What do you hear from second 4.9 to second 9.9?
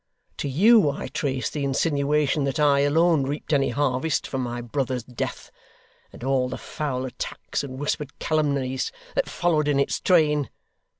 death; and all the foul attacks and whispered calumnies that followed in